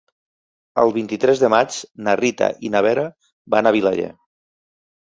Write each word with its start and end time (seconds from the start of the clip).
El 0.83 0.93
vint-i-tres 0.95 1.43
de 1.43 1.51
maig 1.55 1.77
na 2.09 2.17
Rita 2.23 2.49
i 2.71 2.75
na 2.79 2.85
Vera 2.89 3.07
van 3.57 3.67
a 3.75 3.79
Vilaller. 3.81 4.13